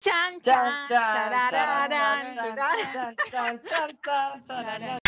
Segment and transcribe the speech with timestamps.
[0.00, 2.92] Chan, Chan, chan, chan, charararán, chan, chararán.
[2.92, 4.98] chan, chan, chan, chan, chan.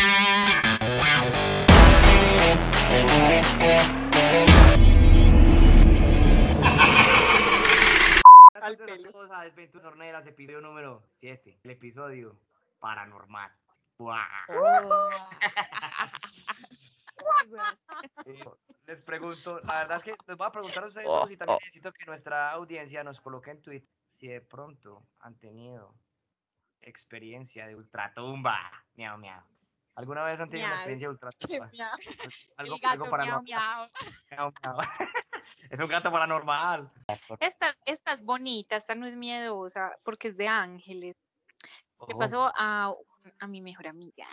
[8.61, 9.33] Al pelo.
[9.33, 12.37] a Desventuras Horneras, episodio número 7, el episodio
[12.81, 13.49] paranormal.
[13.97, 14.27] ¡Buah!
[18.87, 21.59] Les pregunto, la verdad es que les voy a preguntar a ustedes dos y también
[21.61, 23.87] necesito que nuestra audiencia nos coloque en Twitter
[24.21, 25.95] si de pronto han tenido
[26.79, 28.55] experiencia de ultratumba.
[28.95, 29.41] Miau, miau.
[29.95, 30.77] ¿Alguna vez han tenido Miau.
[30.77, 31.69] experiencia de ultratumba?
[31.73, 31.97] Miau.
[32.57, 33.41] Algo, El gato, algo miau, paranormal.
[33.43, 33.89] miau.
[34.29, 34.77] Miau, miau.
[35.71, 36.91] es un gato paranormal.
[37.39, 41.15] Esta, es- esta es bonita, esta no es miedosa porque es de ángeles.
[42.07, 42.93] Le Oh, pasó a,
[43.39, 44.27] a mi mejor amiga.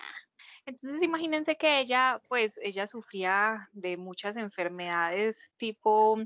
[0.66, 6.18] Entonces imagínense que ella, pues ella sufría de muchas enfermedades tipo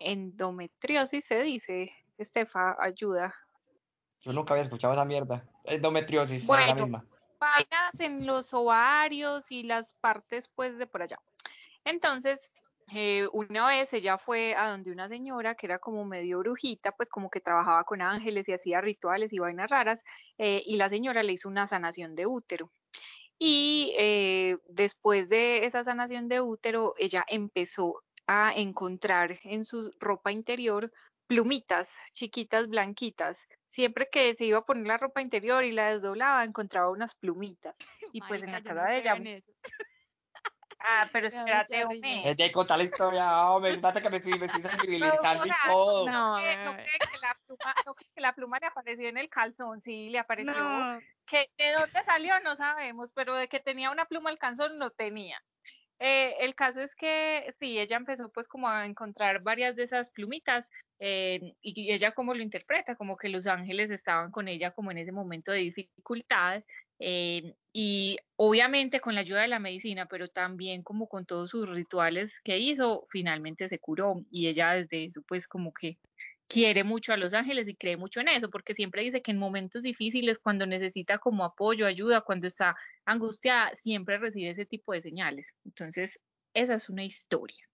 [0.00, 1.92] endometriosis, se dice.
[2.20, 3.34] Estefa, ayuda.
[4.20, 5.42] Yo nunca había escuchado esa mierda.
[5.64, 7.06] Endometriosis, es la Bueno, misma.
[7.38, 11.18] vainas en los ovarios y las partes pues de por allá.
[11.84, 12.52] Entonces,
[12.92, 17.08] eh, una vez ella fue a donde una señora que era como medio brujita, pues
[17.08, 20.04] como que trabajaba con ángeles y hacía rituales y vainas raras,
[20.36, 22.70] eh, y la señora le hizo una sanación de útero.
[23.38, 30.30] Y eh, después de esa sanación de útero, ella empezó a encontrar en su ropa
[30.32, 30.92] interior
[31.30, 33.46] plumitas chiquitas, blanquitas.
[33.64, 37.78] Siempre que se iba a poner la ropa interior y la desdoblaba, encontraba unas plumitas.
[38.12, 39.14] Y pues en la no de ella.
[39.14, 39.40] creo.
[40.80, 42.30] Ah, pero espérate, hombre.
[42.30, 43.74] Es de contar la historia, hombre.
[43.74, 46.06] Espérate que me estoy, me estoy sensibilizando y todo.
[46.06, 46.84] No, que no bebé.
[46.84, 50.10] cree que la pluma, no cree que la pluma le apareció en el calzón, sí,
[50.10, 50.52] le apareció.
[50.52, 50.98] No.
[51.26, 54.90] Que de dónde salió no sabemos, pero de que tenía una pluma el calzón lo
[54.90, 55.40] tenía.
[56.02, 60.08] Eh, el caso es que sí, ella empezó pues como a encontrar varias de esas
[60.10, 64.90] plumitas eh, y ella como lo interpreta, como que los ángeles estaban con ella como
[64.90, 66.64] en ese momento de dificultad
[66.98, 71.68] eh, y obviamente con la ayuda de la medicina, pero también como con todos sus
[71.68, 75.98] rituales que hizo, finalmente se curó y ella desde eso pues como que
[76.50, 79.38] quiere mucho a los ángeles y cree mucho en eso, porque siempre dice que en
[79.38, 82.74] momentos difíciles, cuando necesita como apoyo, ayuda, cuando está
[83.04, 85.54] angustiada, siempre recibe ese tipo de señales.
[85.64, 86.20] Entonces,
[86.52, 87.64] esa es una historia.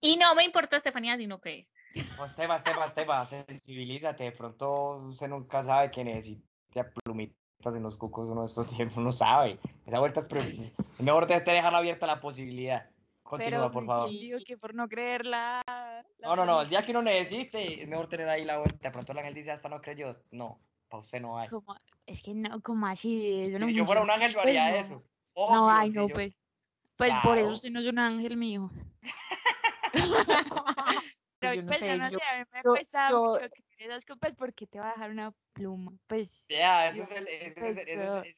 [0.00, 1.68] Y no me importa, Estefanía, si no cree.
[2.16, 4.24] No, Esteban, Esteban, Esteban, sensibilízate.
[4.24, 7.36] De pronto usted nunca sabe que necesita plumitas
[7.66, 8.96] en los cucos uno de estos tiempos.
[8.98, 9.58] No sabe.
[9.84, 10.58] Esa vuelta es,
[10.98, 12.88] mejor de dejar abierta la posibilidad.
[13.24, 14.08] Continúa, Pero por favor.
[14.10, 15.62] ¿quién dijo que por no creerla.
[15.66, 16.60] la No, no, no.
[16.62, 18.76] El día que uno necesite, es mejor tener ahí la vuelta.
[18.88, 20.16] De pronto el ángel dice, hasta no creyó.
[20.30, 21.48] No, para usted no hay.
[21.48, 21.74] Como-
[22.06, 24.70] Es que no, como así, eso no Si yo fuera un ángel, yo Pues haría
[24.70, 24.76] no.
[24.76, 25.02] eso.
[25.36, 26.34] No, ay, si no, yo- pues.
[26.96, 27.54] Pues por eso Claro.
[27.56, 28.70] usted no es un ángel mío.
[31.40, 33.40] Pero Yo no pues sé, yo no sé, a mí me yo- cuesta yo- mucho
[33.76, 35.92] creer esas cosas porque te va a dejar una pluma.
[36.06, 38.28] Pues Ya, esa Dios, es, el- ese es- pues, ese es- pero- esa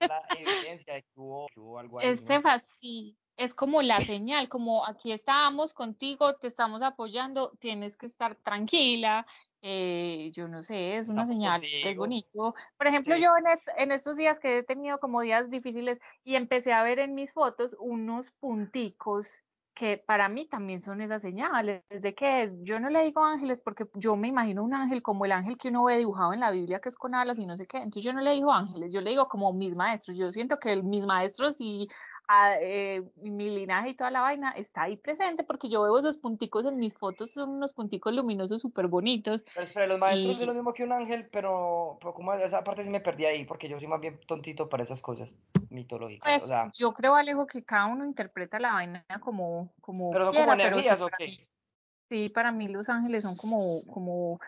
[0.00, 2.06] es la evidencia de que hubo, que hubo algo ahí.
[2.06, 2.12] ¿no?
[2.12, 8.06] Estefa, sí, es como la señal, como aquí estábamos contigo, te estamos apoyando, tienes que
[8.06, 9.26] estar tranquila,
[9.62, 11.96] eh, yo no sé, es una Estamos señal, es contigo.
[11.96, 12.54] bonito.
[12.78, 13.22] Por ejemplo, Sí.
[13.22, 16.82] yo en, es- en estos días que he tenido como días difíciles y empecé a
[16.82, 19.42] ver en mis fotos unos punticos
[19.74, 23.84] que para mí también son esas señales, de que yo no le digo ángeles porque
[23.94, 26.80] yo me imagino un ángel como el ángel que uno ve dibujado en la Biblia
[26.80, 29.02] que es con alas y no sé qué, entonces yo no le digo ángeles, yo
[29.02, 31.88] le digo como mis maestros, yo siento que mis maestros y
[32.60, 36.64] eh, mi linaje y toda la vaina está ahí presente porque yo veo esos punticos
[36.66, 39.44] en mis fotos, son unos punticos luminosos súper bonitos.
[39.54, 42.84] Pero espera, los maestros Y- lo mismo que un ángel, pero, pero como esa parte
[42.84, 45.36] sí me perdí ahí, porque yo soy más bien tontito para esas cosas
[45.70, 46.30] mitológicas.
[46.32, 50.30] Pues o sea, yo creo, Alejo, que cada uno interpreta la vaina como, como pero
[50.30, 51.46] quiera, como pero sí para mí-
[52.08, 54.40] sí, para mí los ángeles son como, como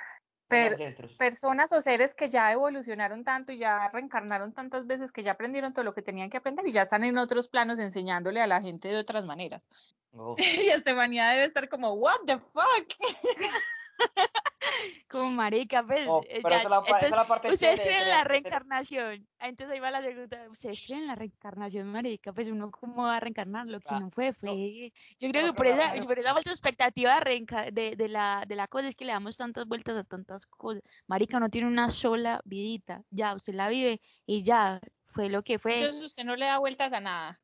[0.48, 5.32] per- personas o seres que ya evolucionaron tanto y ya reencarnaron tantas veces que ya
[5.32, 8.46] aprendieron todo lo que tenían que aprender y ya están en otros planos enseñándole a
[8.46, 9.68] la gente de otras maneras.
[10.12, 10.38] Uf.
[10.66, 12.88] Y Estefanía debe estar como, what the fuck?
[15.10, 16.06] como marica, pues.
[16.08, 18.24] Oh, eh, pero ya- esa es la, esa entonces, la parte ¿Ustedes creen en la
[18.24, 19.28] reencarnación?
[19.40, 20.48] Entonces ahí va la segunda.
[20.50, 22.32] ¿Ustedes creen en la reencarnación, marica?
[22.32, 24.52] Pues uno cómo va a reencarnar, lo que Ah, no fue, no.
[24.52, 24.92] fue.
[25.18, 27.96] Yo creo No, que por esa, reencar- por esa falta de expectativa de, reenca- de,
[27.96, 30.82] de la, de la cosa es que le damos tantas vueltas a tantas cosas.
[31.06, 33.02] Marica, no tiene una sola vidita.
[33.10, 35.78] Ya, usted la vive y ya, fue lo que fue.
[35.80, 37.40] Entonces usted no le da vueltas a nada.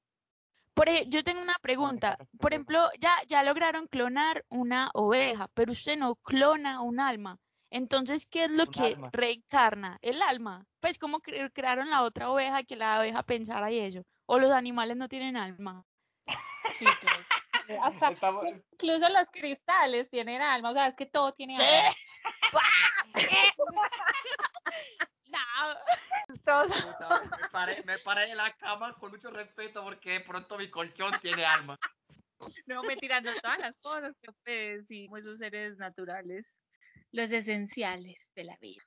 [0.74, 2.16] Por ej- yo tengo una pregunta.
[2.18, 7.38] que Por ejemplo, ya, ya lograron clonar una oveja, pero usted no clona un alma.
[7.70, 9.10] Entonces, ¿qué es lo Un que alma.
[9.12, 9.98] reencarna?
[10.02, 10.66] El alma.
[10.80, 14.02] Pues, ¿cómo cre- crearon la otra oveja que la oveja pensara y eso?
[14.26, 15.84] O los animales no tienen alma.
[16.78, 17.24] Sí, claro.
[17.82, 21.94] Hasta Estamos- incluso los cristales tienen alma, o sea, es que todo tiene alma.
[26.44, 30.70] Puta, me, paré, me paré de la cama con mucho respeto porque de pronto mi
[30.70, 31.78] colchón tiene alma.
[32.66, 36.58] No me tirando todas las cosas que pues, sí, esos seres naturales,
[37.12, 38.82] los esenciales de la vida.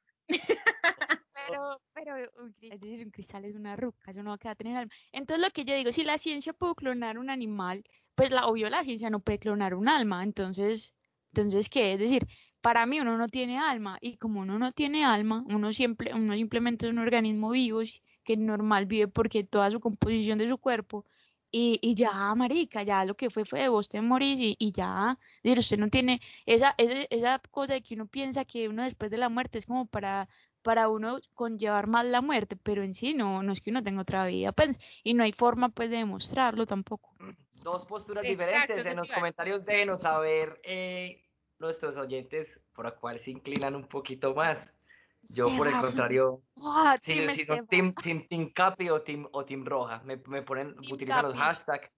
[1.47, 4.39] Pero, pero un, cri- es decir, un cristal es una ruca, eso no va a
[4.39, 4.91] quedar tener alma.
[5.11, 7.83] Entonces lo que yo digo, si la ciencia pudo clonar un animal,
[8.15, 10.23] pues la obvio la ciencia no puede clonar un alma.
[10.23, 10.93] Entonces,
[11.33, 11.93] entonces ¿qué?
[11.93, 12.23] Es decir,
[12.67, 16.33] para mí uno no tiene alma y como uno no tiene alma, uno siempre, uno
[16.35, 17.79] simplemente es un organismo vivo
[18.23, 21.05] que normal vive porque toda su composición de su cuerpo
[21.49, 25.17] y, y ya, marica, ya lo que fue fue vos te morís y, y ya,
[25.43, 29.09] decir, usted no tiene esa, ese- esa cosa de que uno piensa que uno después
[29.11, 30.27] de la muerte es como para
[30.61, 34.01] para uno conllevar más la muerte, pero en sí no, no es que uno tenga
[34.01, 37.15] otra vida, pues, y no hay forma pues de demostrarlo tampoco.
[37.63, 38.85] Dos posturas Exacto, diferentes.
[38.87, 41.26] En los comentarios déjenos saber eh,
[41.59, 44.73] nuestros oyentes por la cual se inclinan un poquito más.
[45.35, 49.65] Yo, por el contrario, Ah, si, si team, team, team Capi o Team, o team
[49.65, 51.89] Roja, me, me ponen, Team utilizan los hashtags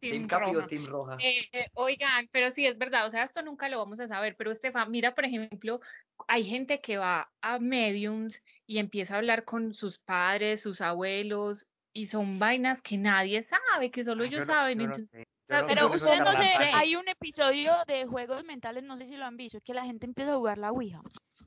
[0.00, 0.64] Team, Team Capi Roja.
[0.64, 1.16] o Team Roja.
[1.20, 4.36] Eh, eh, oigan, pero sí es verdad, o sea, esto nunca lo vamos a saber,
[4.36, 5.80] pero Estefan, mira, por ejemplo,
[6.28, 11.66] hay gente que va a mediums y empieza a hablar con sus padres, sus abuelos,
[11.92, 14.78] y son vainas que nadie sabe, que solo Ah, ellos yo no- saben.
[14.78, 19.04] yo no entonces, Pero ustedes no sé, hay un episodio de juegos mentales, no sé
[19.04, 21.00] si lo han visto, que la gente empieza a jugar la Ouija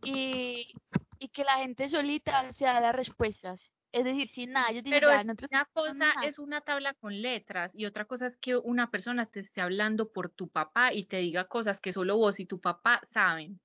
[0.04, 0.74] y,
[1.20, 3.72] y que la gente solita se da las respuestas.
[3.92, 6.28] Es decir, sin nada, ellos dicen, Pero "Vea, es nosotros una cosa nada".
[6.28, 10.12] es una tabla con letras y otra cosa es que una persona te esté hablando
[10.12, 13.60] por tu papá y te diga cosas que solo vos y tu papá saben.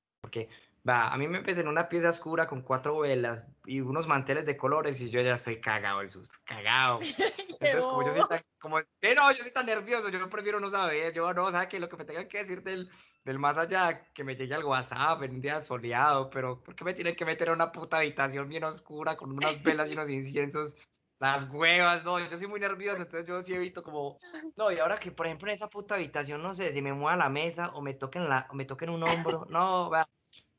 [0.87, 4.45] Va, a mí me empecé en una pieza oscura con cuatro velas y unos manteles
[4.45, 6.99] de colores y yo ya estoy cagado el susto, cagado.
[7.49, 10.71] Entonces, como yo soy tan, como, sí, no, yo soy tan nervioso, yo prefiero no
[10.71, 11.81] saber, yo no, ¿sabes qué?
[11.81, 12.91] Lo que me tengan que decir del,
[13.25, 16.85] del más allá, que me llegue al WhatsApp en un día soleado, pero ¿por qué
[16.85, 20.11] me tienen que meter a una puta habitación bien oscura con unas velas y unos
[20.11, 20.77] inciensos?
[21.19, 24.19] Las huevas, no, yo soy muy nervioso, entonces yo sí evito como,
[24.57, 27.17] no, y ahora que, por ejemplo, en esa puta habitación, no sé, si me mueva
[27.17, 30.07] la mesa o me toquen la, o me toquen un hombro, no, va,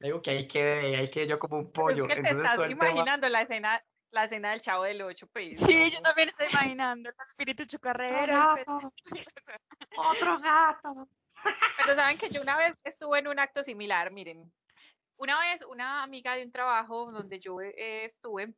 [0.05, 2.43] digo que ahí quede, ahí quede yo como un Pero es pollo, que te entonces
[2.45, 5.59] estás el tema- imaginando la escena, la escena del Chavo del Ocho, pues.
[5.59, 8.55] Sí, yo también estoy imaginando el espíritu chocarrero.
[8.55, 8.91] pez-
[9.97, 11.07] otro gato.
[11.77, 14.51] Pero saben que yo una vez estuve en un acto similar, miren.
[15.17, 18.53] Una vez una amiga de un trabajo donde yo eh, estuve,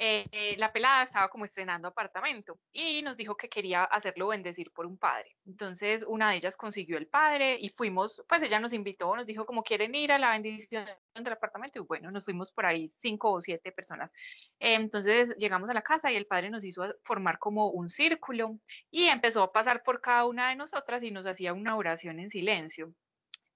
[0.00, 4.70] eh, eh, la pelada estaba como estrenando apartamento y nos dijo que quería hacerlo bendecir
[4.70, 5.36] por un padre.
[5.44, 9.44] Entonces una de ellas consiguió el padre y fuimos, pues ella nos invitó, nos dijo
[9.44, 13.32] como quieren ir a la bendición del apartamento y bueno, nos fuimos por ahí cinco
[13.32, 14.12] o siete personas.
[14.60, 18.56] Entonces llegamos a la casa y el padre nos hizo formar como un círculo
[18.92, 22.30] y empezó a pasar por cada una de nosotras y nos hacía una oración en
[22.30, 22.94] silencio.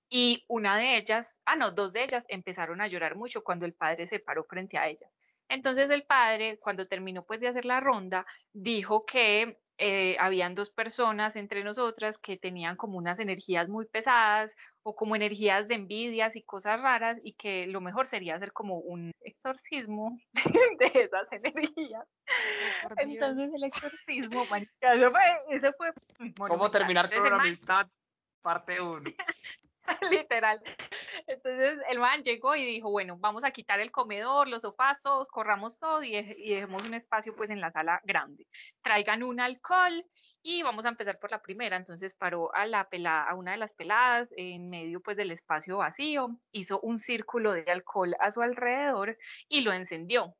[0.08, 3.74] Y una de ellas, ah, no, dos de ellas empezaron a llorar mucho cuando el
[3.74, 5.10] padre se paró frente a ellas.
[5.52, 10.70] Entonces el padre, cuando terminó pues de hacer la ronda, dijo que eh, habían dos
[10.70, 16.36] personas entre nosotras que tenían como unas energías muy pesadas o como energías de envidias
[16.36, 20.18] y cosas raras y que lo mejor sería hacer como un exorcismo
[20.78, 22.06] de esas energías.
[22.86, 22.92] Dios.
[22.96, 25.92] Entonces el exorcismo, marica, eso fue, eso fue
[26.48, 27.86] ¿Cómo terminar con una amistad?
[28.40, 29.02] Parte 1.
[30.10, 30.62] literal.
[31.26, 35.28] Entonces el man llegó y dijo, bueno, vamos a quitar el comedor, los sofás, todos,
[35.28, 38.46] corramos todo y, dej- y dejemos un espacio pues en la sala grande.
[38.82, 40.04] Traigan un alcohol
[40.42, 41.76] y vamos a empezar por la primera.
[41.76, 45.78] Entonces paró a la pelada, a una de las peladas en medio pues del espacio
[45.78, 50.36] vacío, hizo un círculo de alcohol a su alrededor y lo encendió.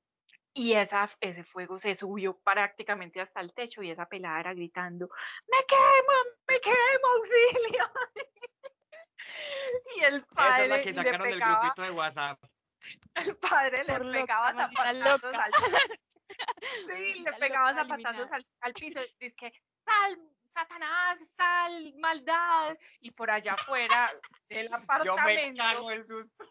[0.54, 5.08] Y esa, ese fuego se subió prácticamente hasta el techo y esa pelada era gritando,
[5.50, 7.84] me quemo, me quemo, auxilio.
[9.96, 12.44] y el Esa padre es la que le sacaron del pegaba, grupito de WhatsApp.
[13.14, 15.52] el padre le pegaba zapatazos al
[16.96, 19.52] sí, le pegaba zapatazos al, al piso, dice que
[19.84, 24.12] sal, Satanás, sal, maldad, y por allá afuera
[24.48, 26.44] del Yo me apartamento, cago el susto.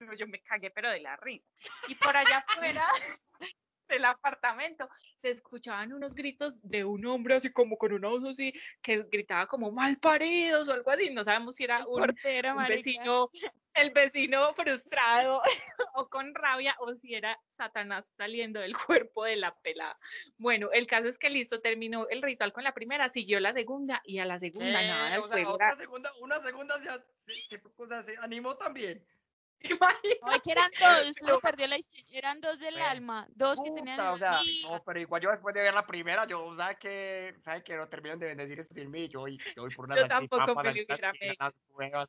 [0.00, 1.46] no, yo me cagué, pero de la risa.
[1.88, 2.86] Y por allá afuera
[3.94, 4.88] del apartamento
[5.20, 9.46] se escuchaban unos gritos de un hombre así como con una voz así que gritaba
[9.46, 11.10] como mal paridos o algo así.
[11.10, 12.74] No sabemos si era un, un marica.
[12.76, 13.30] vecino,
[13.74, 15.42] el vecino frustrado
[15.94, 19.98] o con rabia o si era Satanás saliendo del cuerpo de la pelada.
[20.38, 24.00] Bueno, el caso es que listo, terminó el ritual con la primera, siguió la segunda
[24.04, 26.88] y a la segunda nada, el O sea, otra segunda, una segunda se,
[27.34, 29.04] se, se- o sea, se animó también.
[30.22, 31.76] No, es que eran dos, Pero- perdió la
[32.12, 35.54] eran dos del Bueno, alma, dos que tenían o sea, no, pero igual yo después
[35.54, 39.00] de ver la primera, yo, ¿sabe que ¿Sabe que no terminan de bendecir este filme?
[39.00, 40.86] y Yo yo voy por una Yo tampoco me
[41.38, 42.08] las huevas.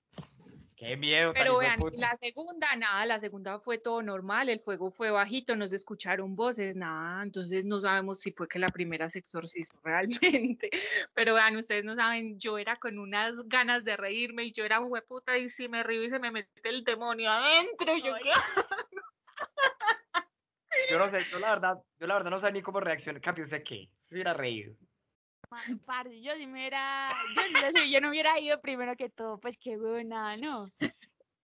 [0.81, 1.31] Qué miedo.
[1.33, 5.67] Pero vean, la segunda, nada, la segunda fue todo normal, el fuego fue bajito, no
[5.67, 10.71] se escucharon voces, nada, entonces no sabemos si fue que la primera se exorcizó realmente.
[11.13, 14.79] Pero vean, ustedes no saben, yo era con unas ganas de reírme y yo era
[14.79, 18.15] hueputa y si me río y se me mete el demonio adentro, yo
[20.89, 23.47] Yo no sé, yo la verdad, yo la verdad no sé ni cómo reaccionar, Capi,
[23.47, 24.73] sé qué, se hubiera reído.
[26.21, 29.57] Yo si me hubiera, yo no, sé, yo no hubiera ido primero que todo, pues
[29.57, 30.67] qué buena, ¿no?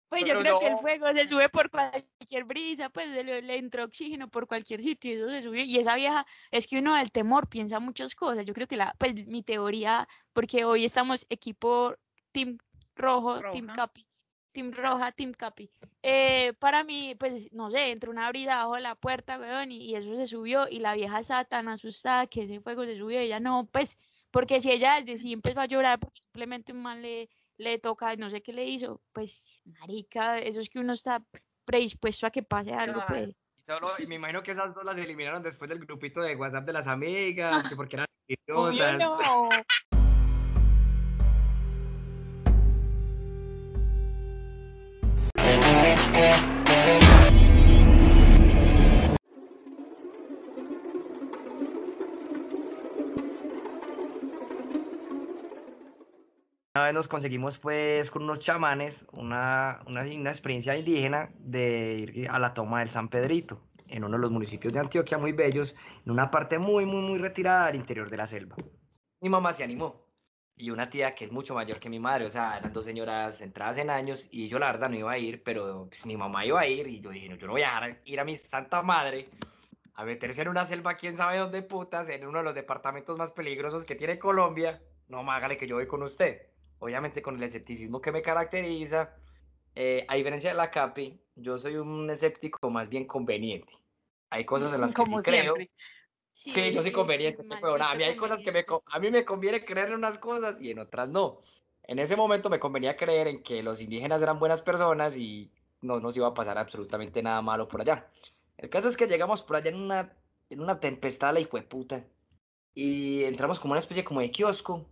[0.07, 3.83] Pues yo creo que el fuego se sube por cualquier brisa, pues le, le, entró
[3.83, 5.63] oxígeno por cualquier sitio, eso se subió.
[5.63, 8.45] Y esa vieja, es que uno del temor piensa muchas cosas.
[8.45, 11.95] Yo creo que la, pues mi teoría, porque hoy estamos equipo
[12.31, 12.59] Team
[12.95, 14.07] Rojo, Team Capi,
[14.55, 15.69] Team Roja, Team Capi.
[16.01, 20.15] Eh, para mí, pues, no sé, entró una brisa bajo la puerta, weón, y, eso
[20.15, 23.41] se subió, y la vieja estaba tan asustada que ese fuego se subió, y ella
[23.41, 23.99] no, pues,
[24.31, 28.15] porque si ella desde sí empezó a llorar porque simplemente un mal le, le toca,
[28.15, 31.21] no sé qué le hizo, pues, marica, eso es que uno está
[31.65, 33.43] predispuesto a que pase algo, pues.
[33.61, 36.73] Solo, y me imagino que esas dos las eliminaron después del grupito de WhatsApp de
[36.73, 38.07] las amigas, que porque eran
[38.47, 39.49] no.
[46.15, 46.23] Una
[56.85, 62.39] vez nos conseguimos pues con unos chamanes una, una, una, experiencia indígena de ir a
[62.39, 66.13] la toma del San Pedrito, en uno de los municipios de Antioquia muy bellos, en
[66.13, 68.55] una parte muy, muy, muy retirada al interior de la selva.
[69.19, 70.04] Mi mamá se animó
[70.57, 73.41] y una tía que es mucho mayor que mi madre, o sea, eran dos señoras
[73.41, 76.45] entradas en años y yo la verdad no iba a ir, pero pues, mi mamá
[76.45, 78.37] iba a ir y yo dije, no, yo no voy a dejar ir a mi
[78.37, 79.27] santa madre
[79.95, 83.31] a meterse en una selva, quién sabe dónde putas, en uno de los departamentos más
[83.31, 86.41] peligrosos que tiene Colombia, no, hágale que yo voy con usted
[86.79, 89.15] obviamente con el escepticismo que me caracteriza,
[89.75, 93.73] eh, a diferencia de la CAPI, yo soy un escéptico más bien conveniente.
[94.29, 95.55] Hay cosas en las que sí creo.
[96.35, 99.63] Sí, yo soy conveniente, pero a mí hay cosas que me, a mí me conviene
[99.63, 101.39] creer en unas cosas y en otras no.
[101.83, 105.49] En ese momento me convenía creer en que los indígenas eran buenas personas y
[105.79, 108.11] no nos iba a pasar absolutamente nada malo por allá.
[108.57, 110.13] El caso es que llegamos por allá en una,
[110.49, 112.05] en una tempestad, la hijo de puta,
[112.73, 114.85] y entramos como una especie como de kiosco,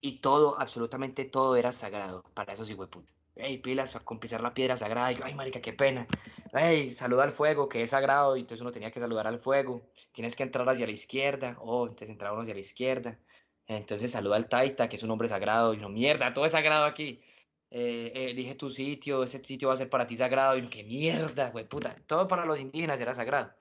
[0.00, 3.17] y todo, absolutamente todo era sagrado para esos hijueputas.
[3.38, 5.12] Ey, pilas con pisar la piedra sagrada.
[5.12, 6.06] Y yo, ay, marica, qué pena.
[6.52, 8.36] Ey, saluda al fuego, que es sagrado.
[8.36, 9.82] Y entonces uno tenía que saludar al fuego.
[10.12, 11.56] Tienes que entrar hacia la izquierda.
[11.60, 13.18] Oh, entonces entraba hacia la izquierda.
[13.66, 15.72] Entonces saluda al Taita, que es un hombre sagrado.
[15.72, 17.22] Y no, mierda, todo es sagrado aquí.
[17.70, 20.56] Eh, elige tu sitio, ese sitio va a ser para ti sagrado.
[20.58, 21.94] Y no, qué mierda, güey, puta.
[22.06, 23.52] Todo para los indígenas era sagrado.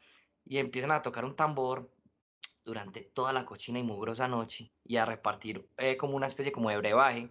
[0.43, 1.91] Y empiezan a tocar un tambor
[2.65, 6.69] durante toda la cochina y mugrosa noche y a repartir eh, como una especie como
[6.69, 7.29] de brebaje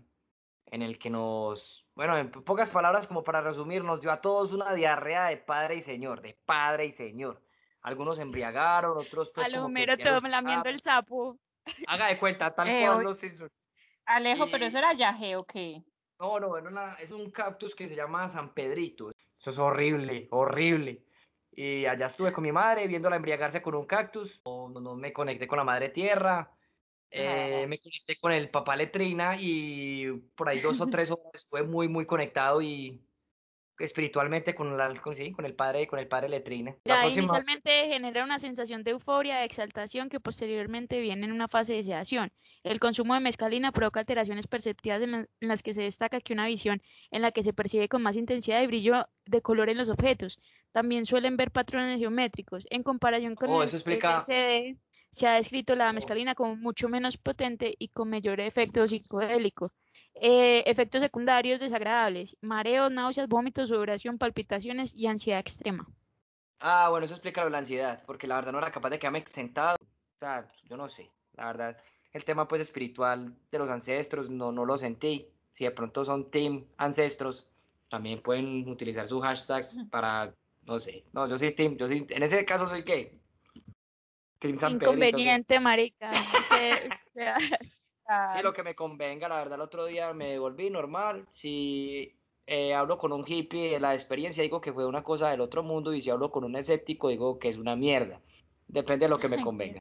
[0.67, 4.53] en el que nos, bueno, en pocas palabras como para resumir, nos dio a todos
[4.53, 7.43] una diarrea de padre y señor, de padre y señor.
[7.81, 9.47] Algunos embriagaron, otros pues...
[9.47, 11.39] A lo mero todo lamiendo el sapo.
[11.87, 13.19] Haga de cuenta, tal eh, cual los
[14.05, 15.83] Alejo, pero eso era yaje o qué?
[16.21, 16.57] No, no,
[16.99, 19.11] es un cactus que se llama San Pedrito.
[19.39, 21.03] Eso es horrible, horrible.
[21.51, 24.41] Y allá estuve con mi madre viéndola embriagarse con un cactus.
[24.45, 26.51] No, no, me conecté con la madre tierra.
[27.11, 31.63] Eh, me conecté con el papá letrina y por ahí dos o tres horas estuve
[31.63, 33.01] muy, muy conectado y
[33.79, 36.75] espiritualmente con, la, con, sí, con el padre con el padre letrina.
[36.85, 41.75] Ya, Inicialmente genera una sensación de euforia, de exaltación que posteriormente viene en una fase
[41.75, 42.33] de sedación.
[42.63, 46.83] El consumo de mescalina provoca alteraciones perceptivas en, las que se destaca que una visión
[47.11, 50.39] en la que se percibe con más intensidad y brillo de color en los objetos.
[50.73, 52.67] También suelen ver patrones geométricos.
[52.71, 54.79] En comparación con oh, el LCD,
[55.11, 55.93] se ha descrito la oh.
[55.93, 59.73] mescalina como mucho menos potente y con mayor efecto psicodélico.
[60.15, 65.87] Eh, efectos secundarios desagradables, mareos, náuseas, vómitos, sudoración, palpitaciones y ansiedad extrema.
[66.61, 69.77] Ah, bueno, eso explica la ansiedad, porque la verdad no era capaz de quedarme sentado.
[69.81, 71.77] O sea, yo no sé, la verdad.
[72.13, 75.29] El tema pues espiritual de los ancestros no, no lo sentí.
[75.53, 77.47] Si de pronto son team ancestros,
[77.91, 80.35] también pueden utilizar su hashtag para,
[80.65, 83.19] no sé, no, yo soy team, yo soy, en ese caso soy qué?
[84.47, 86.13] Team San Inconveniente, marica.
[88.09, 91.27] Sí, lo que me convenga, la verdad, el otro día me devolví normal.
[91.33, 95.41] Si eh, hablo con un hippie de la experiencia, digo que fue una cosa del
[95.41, 98.21] otro mundo, y si hablo con un escéptico, digo que es una mierda.
[98.69, 99.81] Depende de lo que me convenga.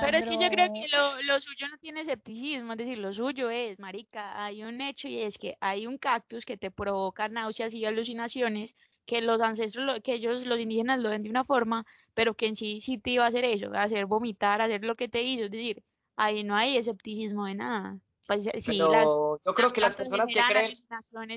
[0.00, 3.12] Pero es que yo creo que lo, lo, suyo no tiene escepticismo, es decir, lo
[3.12, 7.28] suyo es, marica, hay un hecho y es que hay un cactus que te provoca
[7.28, 11.84] náuseas y alucinaciones, que los ancestros, que ellos, los indígenas lo ven de una forma,
[12.14, 14.84] pero que en sí sí te iba a hacer eso, a hacer vomitar, a hacer
[14.84, 15.82] lo que te hizo, es decir,
[16.16, 17.98] ahí no hay escepticismo de nada.
[18.26, 20.72] Pues sí, Pero las, yo creo las que las personas que creen,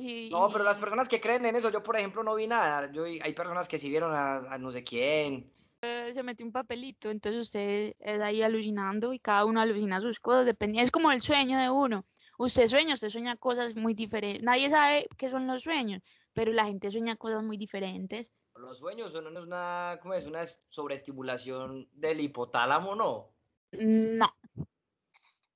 [0.03, 2.91] y, no, pero las personas que creen en eso, yo por ejemplo no vi nada.
[2.91, 5.51] Yo hay personas que sí vieron a, a no sé quién.
[5.81, 10.19] eh, se metió un papelito, entonces usted es ahí alucinando y cada uno alucina sus
[10.19, 12.05] cosas, depende, es como el sueño de uno.
[12.37, 14.43] Usted sueña, usted sueña cosas muy diferentes.
[14.43, 16.01] Nadie sabe qué son los sueños,
[16.37, 18.31] pero la gente sueña cosas muy diferentes.
[18.55, 20.23] Los sueños son una, ¿cómo es?
[20.27, 23.31] Una es- sobreestimulación del hipotálamo, ¿no?
[23.71, 24.27] No,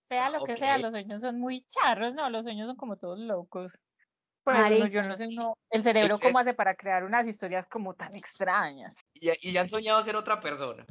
[0.01, 2.29] Sea lo que sea, los sueños son muy charros, ¿no?
[2.31, 3.77] Los sueños son como todos locos.
[4.43, 4.87] No, Marica.
[4.87, 8.95] yo no sé uno, el cerebro cómo hace para crear unas historias como tan extrañas.
[9.13, 10.83] Y, y han soñado ser otra persona.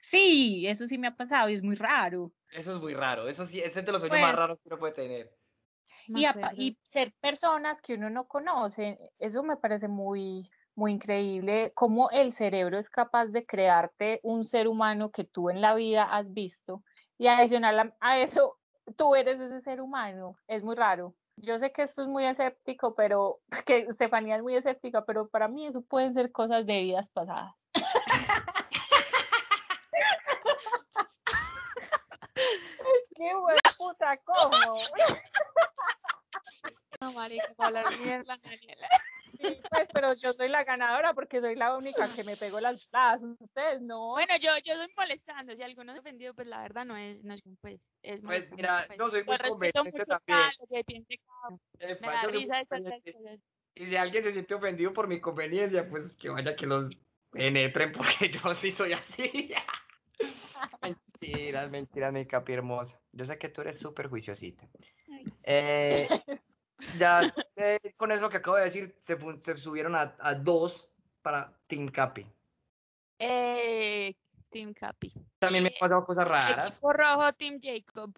[0.00, 2.32] Sí, eso sí me ha pasado y es muy raro.
[2.50, 3.28] Eso es muy raro.
[3.28, 5.37] Eso sí, ese es de los sueños más Pues- raros que uno puede tener.
[6.08, 12.32] Y, ser personas que uno no conoce, eso me parece muy, muy increíble, cómo el
[12.32, 16.82] cerebro es capaz de crearte un ser humano que tú en la vida has visto
[17.18, 18.58] y adicional a, a eso,
[18.96, 20.36] tú eres ese ser humano.
[20.46, 21.14] Es muy raro.
[21.36, 25.48] Yo sé que esto es muy escéptico, pero que Estefanía es muy escéptica, pero para
[25.48, 27.68] mí eso pueden ser cosas de vidas pasadas.
[33.14, 34.74] ¡Qué buen puta como!
[37.08, 38.88] No, marica, hablar mierda, Daniela.
[39.30, 42.84] Sí, pues, pero yo soy la ganadora porque soy la única que me pegó las
[42.86, 43.24] pladas.
[43.38, 44.10] Ustedes no.
[44.10, 47.34] Bueno, yo, yo estoy molestando, si alguno se ofendido, pues la verdad no es, no
[47.34, 48.98] es, pues, es Pues mira, pues.
[48.98, 50.38] yo soy muy Yo respeto conveniente mucho también.
[50.38, 51.58] cada lo que piense cada.
[51.78, 53.40] Epa, Me da soy risa esas cosas.
[53.74, 56.92] Y si alguien se siente ofendido por mi conveniencia, pues que vaya que los
[57.30, 59.54] penetren porque yo sí soy así.
[61.20, 63.00] mentiras, mentiras, mi capi hermosa.
[63.12, 64.68] Yo sé que tú eres súper juiciosita.
[65.46, 66.08] Eh,
[66.98, 70.88] ya eh, con eso que acabo de decir, se, se subieron a, a dos
[71.22, 72.26] para Team Capi.
[73.18, 74.14] Eh,
[74.50, 75.12] Team Capi.
[75.38, 76.66] También me han pasado cosas raras.
[76.68, 78.12] Equipo rojo, Team Jacob.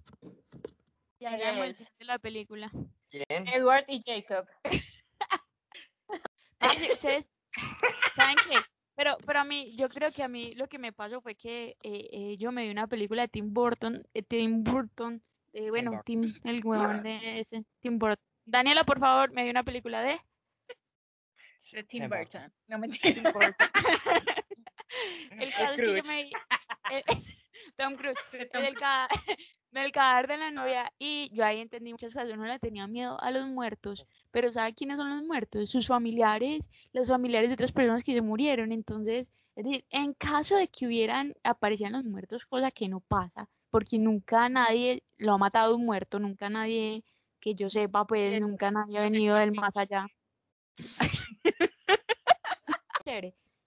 [1.18, 1.78] Ya Yes.
[1.98, 2.70] de la película.
[3.10, 3.46] ¿Quién?
[3.48, 4.46] Edward y Jacob.
[6.58, 7.34] Parce, ustedes,
[8.12, 8.56] ¿saben qué?
[8.94, 11.76] Pero, pero a mí, yo creo que a mí lo que me pasó fue que
[11.82, 16.02] eh, eh, yo me vi una película de Tim Burton, eh, Tim Burton, eh, bueno.
[16.04, 18.29] Tim, el huevón de ese, Tim Burton.
[18.44, 20.20] Daniela, por favor, me vi una película de
[21.72, 22.42] De Tim Tim Burton.
[22.42, 22.52] Burton.
[22.68, 23.32] No mentira.
[25.38, 26.32] El caso es que yo me vi
[26.90, 27.04] el-
[27.76, 28.18] Tom Cruise,
[28.80, 29.08] ca-
[29.70, 32.30] del cadáver de la novia y yo ahí entendí muchas cosas.
[32.30, 35.70] Uno le tenía miedo a los muertos, pero ¿sabe quiénes son los muertos?
[35.70, 38.72] Sus familiares, los familiares de otras personas que se murieron.
[38.72, 43.48] Entonces, es decir, en caso de que hubieran, aparecían los muertos, cosa que no pasa,
[43.70, 47.04] porque nunca nadie lo ha matado un muerto, nunca nadie
[47.40, 49.58] que yo sepa, pues nunca nadie ha venido del sí.
[49.58, 50.06] más allá.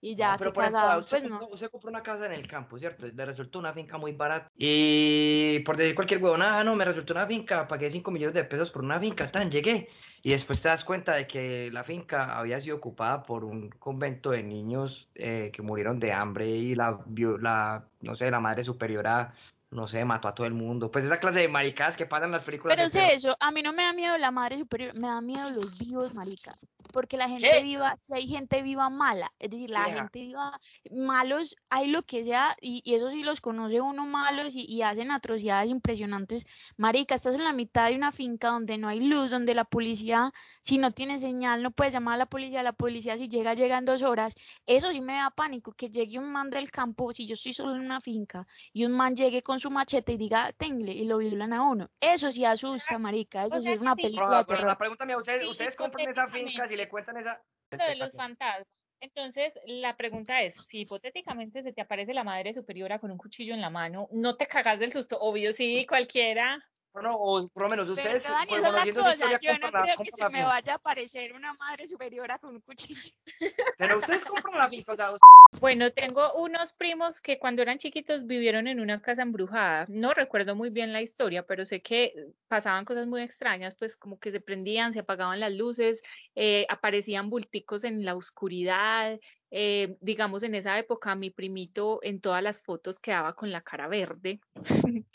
[0.01, 1.39] Y No, ya, pero que por ejemplo, cagado, usted, pues no.
[1.39, 3.07] compró, usted compró una casa en el campo, ¿cierto?
[3.07, 4.49] Le resultó una finca muy barata.
[4.55, 8.69] Y por decir cualquier huevonada, no, me resultó una finca, pagué 5 millones de pesos
[8.69, 9.87] por una finca, tan, llegué.
[10.21, 14.31] Y después te das cuenta de que la finca había sido ocupada por un convento
[14.31, 18.63] de niños eh, que murieron de hambre y la, vio- la, no sé, la madre
[18.65, 19.33] superiora,
[19.73, 20.91] no sé, mató a todo el mundo.
[20.91, 23.61] Pues esa clase de maricadas que pasan en las películas Pero sé eso, a mí
[23.61, 26.55] no me da miedo la madre superior, me da miedo los vivos, marica.
[26.91, 27.63] Porque la gente ¿Qué?
[27.63, 30.59] viva, si hay gente viva mala, es decir, la gente viva
[30.91, 34.83] malos, hay lo que sea, y, y eso sí los conoce uno malos y, y
[34.83, 36.45] hacen atrocidades impresionantes.
[36.77, 40.31] Marica, estás en la mitad de una finca donde no hay luz, donde la policía,
[40.61, 43.79] si no tiene señal, no puedes llamar a la policía, la policía si llega, llega
[43.79, 44.35] en dos horas.
[44.67, 47.75] Eso sí me da pánico, que llegue un man del campo, si yo estoy solo
[47.75, 51.17] en una finca, y un man llegue con su machete y diga, tengle, y lo
[51.17, 51.89] violan a uno.
[51.99, 54.03] Eso sí asusta, marica, eso O sí es una sí.
[54.03, 54.67] película de pero terror.
[54.67, 57.41] la pregunta mía, ¿ustedes, Sí, ustedes compran esa finca si le cuentan esa...
[57.71, 58.67] Lo de los fantasmas.
[58.99, 63.53] Entonces, la pregunta es, si hipotéticamente se te aparece la madre superiora con un cuchillo
[63.53, 65.17] en la mano, ¿no te cagas del susto?
[65.19, 66.59] Obvio, sí, cualquiera.
[66.93, 69.71] Bueno, o por lo menos Pero ustedes, Dani, pues, es la cosa, historia, yo no
[69.71, 73.15] creo que se me vaya a aparecer una madre superiora con un cuchillo.
[73.79, 75.11] Pero ustedes compran la finca, o sea,
[75.59, 79.85] Bueno, tengo unos primos que cuando eran chiquitos vivieron en una casa embrujada.
[79.87, 82.13] No recuerdo muy bien la historia, pero sé que
[82.47, 86.03] pasaban cosas muy extrañas, pues como que se prendían, se apagaban las luces,
[86.35, 89.19] eh, aparecían bulticos en la oscuridad.
[89.55, 93.87] Eh, digamos, en esa época mi primito en todas las fotos quedaba con la cara
[93.87, 94.41] verde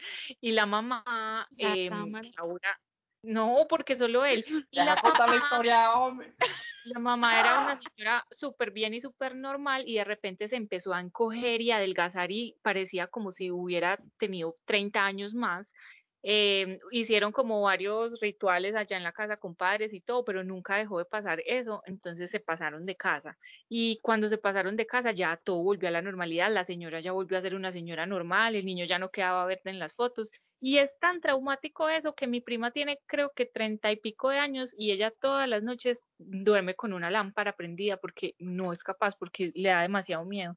[0.41, 1.91] y la mamá, La que
[2.37, 2.81] ahora,
[3.23, 4.45] no, porque solo él.
[4.71, 6.33] Y la deja contar la mamá- historia, hombre.
[6.85, 10.95] la mamá era una señora súper bien y súper normal y de repente se empezó
[10.95, 15.75] a encoger y a adelgazar y parecía como si hubiera tenido 30 años más.
[16.23, 20.77] Em, hicieron como varios rituales allá en la casa con padres y todo, pero nunca
[20.77, 23.39] dejó de pasar eso, entonces se pasaron de casa.
[23.69, 27.13] Y cuando se pasaron de casa ya todo volvió a la normalidad, la señora ya
[27.13, 30.31] volvió a ser una señora normal, el niño ya no quedaba verde en las fotos.
[30.61, 34.39] Y es tan traumático eso que mi prima tiene creo que treinta y pico de
[34.39, 39.15] años y ella todas las noches duerme con una lámpara prendida porque no es capaz,
[39.17, 40.57] porque le da demasiado miedo.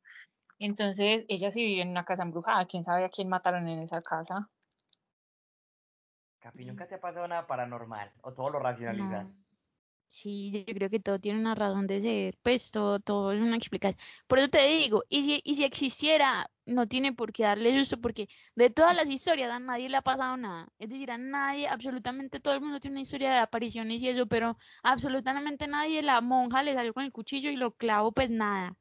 [0.59, 4.01] Entonces, ella sí vive en una casa embrujada, quién sabe a quién mataron en esa
[4.01, 4.49] casa.
[6.41, 8.11] Capi, ¿nunca te ha pasado nada paranormal?
[8.21, 9.27] ¿O todo lo racionalizas?
[10.07, 13.55] Sí, yo creo que todo tiene una razón de ser, pues todo, todo es una
[13.55, 13.97] explicación.
[14.27, 18.01] Por eso te digo, y si, y si existiera, no tiene por qué darle susto,
[18.01, 20.67] porque de todas las historias a nadie le ha pasado nada.
[20.79, 24.27] Es decir, a nadie, absolutamente todo el mundo tiene una historia de apariciones y eso,
[24.27, 28.77] pero absolutamente nadie, la monja le salió con el cuchillo y lo clavó, pues nada.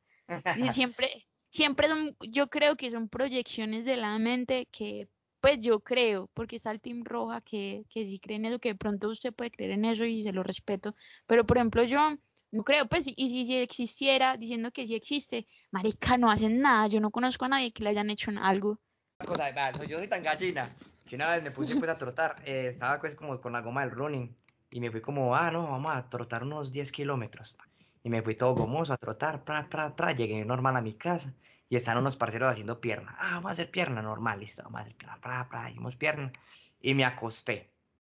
[0.52, 1.08] Y siempre,
[1.50, 5.08] siempre son, yo creo que son proyecciones de la mente que
[5.40, 8.70] pues yo creo, porque está el Team Roja que, que sí cree en eso, que
[8.70, 10.94] de pronto usted puede creer en eso y se lo respeto,
[11.26, 12.16] pero por ejemplo yo
[12.52, 16.88] no creo, pues, y si, si existiera diciendo que sí existe, marica, no hacen nada,
[16.88, 18.80] yo no conozco a nadie que le hayan hecho algo.
[19.24, 19.50] Cosa,
[19.86, 20.68] yo soy tan gallina
[21.08, 23.82] que una vez me puse pues, a trotar, eh, estaba pues como con la goma
[23.82, 24.34] del running
[24.70, 27.54] y me fui como, ah, no, vamos a trotar unos 10 kilómetros.
[28.02, 31.32] Y me fui todo gomoso a trotar, pra, pra, pra, llegué normal a mi casa
[31.70, 33.16] y están unos parceros haciendo pierna.
[33.18, 36.32] Ah, vamos a hacer pierna normal, listo, vamos a hacer pierna, pra, pra, hicimos pierna.
[36.80, 37.70] Y me acosté.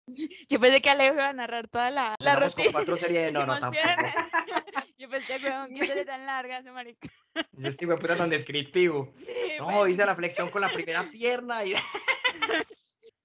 [0.49, 2.71] Yo pensé que Alejo iba a narrar toda la, la rutina.
[2.71, 3.85] cuatro series de no, no, tampoco.
[4.99, 7.09] Yo pensé, weón, que serie tan larga ese marica.
[7.53, 9.11] Yo estoy puta tan descriptivo.
[9.59, 11.75] no, hice la flexión con la primera pierna y...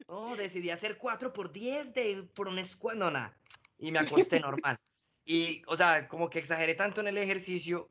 [0.08, 2.60] no, decidí hacer 4 por 10 de, por un
[2.96, 3.38] no, nada.
[3.78, 4.80] Y me acosté normal.
[5.24, 7.90] Y, o sea, como que exageré tanto en el ejercicio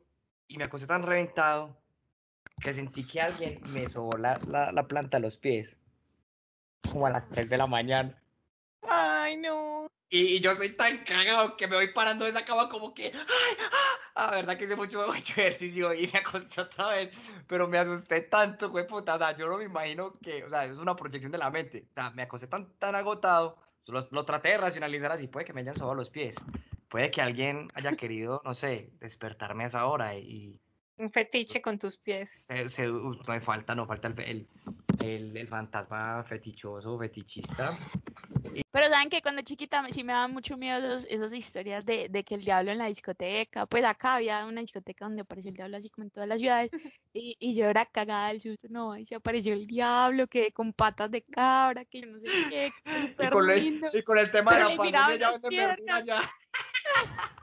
[0.48, 1.83] y me acosté tan reventado
[2.64, 5.76] que sentí que alguien me sobó la, la, planta a los pies.
[6.90, 8.18] Como a las 3 de la mañana.
[8.82, 9.86] Ay, no.
[10.08, 13.56] Y, yo soy tan cagado que me voy parando de esa cama como que, ay,
[14.14, 17.10] ah, la verdad que hice mucho, mucho ejercicio y me acosté otra vez,
[17.46, 20.64] pero me asusté tanto, güey, puta, o sea, yo no me imagino que, o sea,
[20.64, 24.24] es una proyección de la mente, o sea, me acosté tan, tan agotado, lo, lo
[24.24, 26.36] traté de racionalizar así, puede que me hayan sobado los pies,
[26.88, 30.60] puede que alguien haya querido, no sé, despertarme a esa hora y,
[30.96, 32.48] un fetiche con tus pies.
[32.48, 34.46] no hay falta, no falta el,
[35.02, 37.76] el, el, fantasma fetichoso, fetichista.
[38.70, 42.34] Pero saben que cuando chiquita sí me daban mucho miedo esas historias de, de, que
[42.36, 45.90] el diablo en la discoteca, pues acá había una discoteca donde apareció el diablo así
[45.90, 46.70] como en todas las ciudades
[47.12, 50.72] y, y yo era cagada del susto, no, ahí se apareció el diablo que con
[50.72, 53.88] patas de cabra, que yo no sé qué, y, con lindo.
[53.92, 56.32] El, y con el tema de la pandemia ya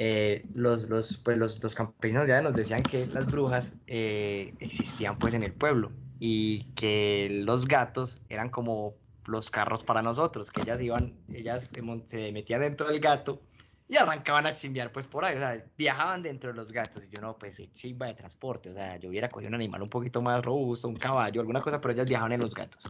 [0.00, 5.18] eh, los, los, pues los, los, campesinos ya nos decían que las brujas eh, existían
[5.18, 8.94] pues en el pueblo y que los gatos eran como
[9.26, 11.72] los carros para nosotros, que ellas iban, ellas
[12.04, 13.42] se, metían dentro del gato
[13.88, 17.16] y arrancaban a chimbear pues por ahí, o sea, viajaban dentro de los gatos y
[17.16, 20.22] yo no, pues chimba de transporte, o sea, yo hubiera cogido un animal un poquito
[20.22, 22.84] más robusto, un caballo, alguna cosa, pero ellas viajaban en los gatos.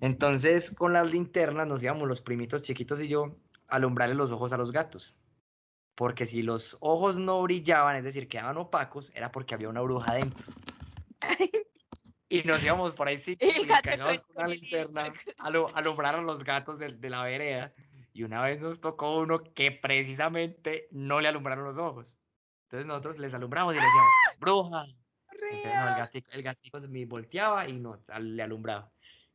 [0.00, 3.36] Entonces, con las linternas nos íbamos los primitos chiquitos y yo
[3.68, 5.14] a alumbrarle los ojos a los gatos
[5.94, 10.14] porque si los ojos no brillaban, es decir, quedaban opacos, era porque había una bruja
[10.14, 10.44] dentro.
[12.28, 13.36] y nos íbamos por ahí sí,
[13.84, 17.72] con una linterna a alumbrar a los gatos de, la vereda.
[18.12, 22.06] Y una vez nos tocó uno que precisamente no le alumbraron los ojos.
[22.64, 24.84] Entonces nosotros les alumbramos y le decíamos, bruja.
[24.84, 28.93] el gatito, el gatito se volteaba y no, le alumbraba.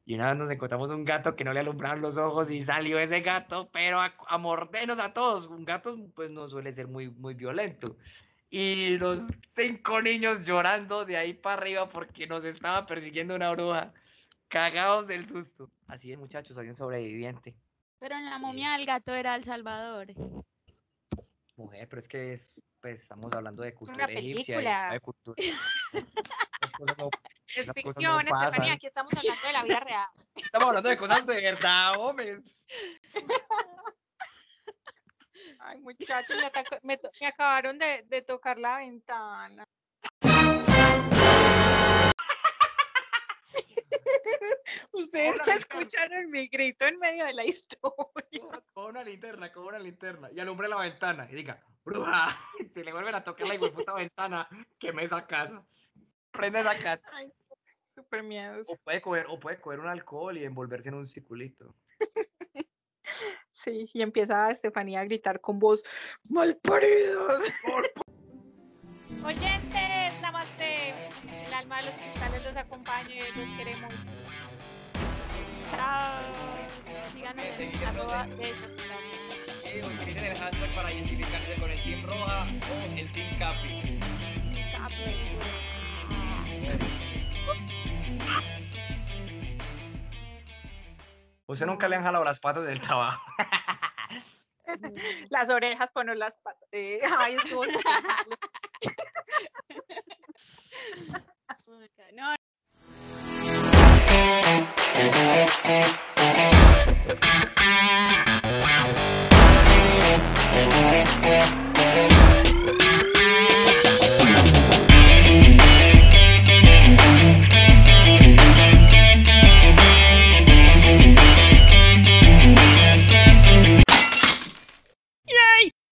[0.10, 2.98] Y una vez nos encontramos un gato que no le alumbraron los ojos y salió
[2.98, 5.45] ese gato, pero a, a mordernos a todos.
[5.45, 7.95] Un gato pues no suele ser muy, muy violento.
[8.50, 9.19] Y los
[9.52, 13.93] cinco niños llorando de ahí para arriba porque nos estaba persiguiendo una bruja,
[14.48, 15.69] cagados del susto.
[15.86, 17.56] Así es, muchachos, soy un sobreviviente.
[18.00, 20.08] Pero en la momia el gato era El Salvador.
[21.56, 22.41] Mujer, pero es que
[22.82, 24.89] pues estamos hablando de cultura egipcia.
[24.91, 25.36] De cultura.
[27.55, 30.07] Es ficción, Estefanía, aquí estamos hablando de la vida real.
[30.35, 32.41] Estamos hablando de cosas de verdad, hombre.
[35.59, 36.38] Ay, muchachos,
[36.83, 39.63] me, acabaron de, de tocar la ventana.
[44.91, 48.62] Ustedes no escucharon mi grito en medio de la historia.
[48.73, 50.29] Con una linterna, con una linterna.
[50.31, 52.38] Y alumbre la ventana y diga, bruja,
[52.73, 55.65] si le vuelven a tocar la puta ventana, queme esa casa.
[56.39, 57.04] Prende esa casa.
[57.12, 57.34] Ay,
[57.84, 58.69] súper miedos.
[58.69, 61.75] O puede, coger, o puede coger un alcohol y envolverse en un circulito.
[63.52, 65.84] sí, y empieza Estefanía a gritar con voz,
[66.30, 67.52] ¡malparidos!
[69.25, 70.93] Oyentes, namaste.
[71.45, 73.93] El alma de los cristales los acompañe, los queremos.
[75.71, 76.21] Chao.
[77.12, 78.63] Síganos en arroba de eso.
[79.86, 83.99] Utilicen el hashtag para identificarse con el Team Roja o el Team Capi.
[91.47, 93.21] Usted nunca le han jalado las patas del trabajo.
[95.29, 96.67] Las orejas, poner las patas.
[96.71, 97.63] Eh, ay, estuvo
[102.13, 102.36] No.